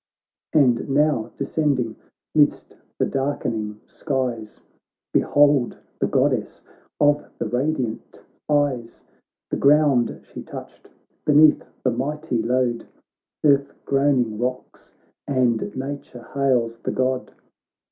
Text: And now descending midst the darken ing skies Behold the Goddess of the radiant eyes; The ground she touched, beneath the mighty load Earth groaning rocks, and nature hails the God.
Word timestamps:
And 0.53 0.89
now 0.89 1.29
descending 1.37 1.95
midst 2.33 2.75
the 2.97 3.05
darken 3.05 3.53
ing 3.53 3.81
skies 3.85 4.59
Behold 5.13 5.77
the 5.99 6.07
Goddess 6.07 6.63
of 6.99 7.29
the 7.37 7.45
radiant 7.45 8.23
eyes; 8.49 9.03
The 9.51 9.57
ground 9.57 10.21
she 10.23 10.41
touched, 10.41 10.89
beneath 11.23 11.63
the 11.83 11.91
mighty 11.91 12.41
load 12.41 12.87
Earth 13.43 13.75
groaning 13.85 14.39
rocks, 14.39 14.95
and 15.27 15.71
nature 15.75 16.23
hails 16.33 16.77
the 16.79 16.91
God. 16.91 17.35